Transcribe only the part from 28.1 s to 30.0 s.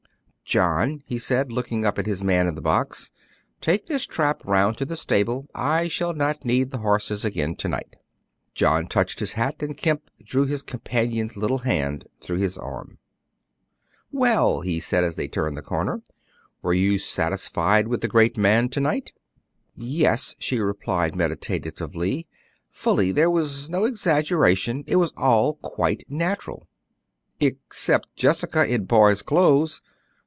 Jessica in boy's clothes."